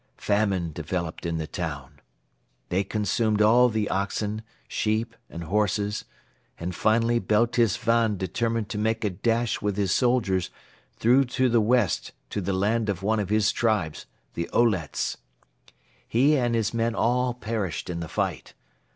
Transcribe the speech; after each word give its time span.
Famine 0.17 0.71
developed 0.71 1.27
in 1.27 1.37
the 1.37 1.45
town. 1.45 1.99
They 2.69 2.83
consumed 2.83 3.39
all 3.39 3.69
the 3.69 3.87
oxen, 3.91 4.41
sheep 4.67 5.15
and 5.29 5.43
horses 5.43 6.05
and 6.59 6.73
finally 6.73 7.19
Beltis 7.19 7.77
Van 7.77 8.17
determined 8.17 8.67
to 8.69 8.79
make 8.79 9.05
a 9.05 9.11
dash 9.11 9.61
with 9.61 9.77
his 9.77 9.91
soldiers 9.91 10.49
through 10.97 11.25
to 11.25 11.49
the 11.49 11.61
west 11.61 12.13
to 12.31 12.41
the 12.41 12.51
land 12.51 12.89
of 12.89 13.03
one 13.03 13.19
of 13.19 13.29
his 13.29 13.51
tribes, 13.51 14.07
the 14.33 14.49
Olets. 14.51 15.17
He 16.07 16.35
and 16.35 16.55
his 16.55 16.73
men 16.73 16.95
all 16.95 17.35
perished 17.35 17.87
in 17.87 17.99
the 17.99 18.09
fight. 18.09 18.55